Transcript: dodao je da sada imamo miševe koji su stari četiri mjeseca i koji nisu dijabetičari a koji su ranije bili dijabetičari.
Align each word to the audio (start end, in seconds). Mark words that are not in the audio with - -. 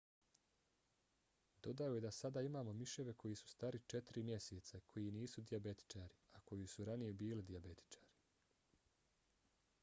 dodao 1.65 1.91
je 1.97 2.01
da 2.05 2.09
sada 2.19 2.41
imamo 2.47 2.73
miševe 2.79 3.13
koji 3.25 3.37
su 3.41 3.49
stari 3.51 3.81
četiri 3.95 4.23
mjeseca 4.31 4.81
i 4.81 4.87
koji 4.95 5.13
nisu 5.19 5.45
dijabetičari 5.51 6.19
a 6.33 6.39
koji 6.51 6.67
su 6.75 6.89
ranije 6.91 7.19
bili 7.23 7.47
dijabetičari. 7.51 8.11